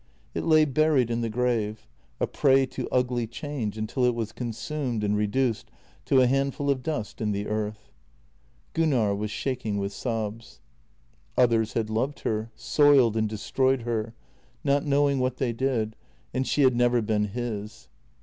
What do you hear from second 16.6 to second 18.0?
had never been his.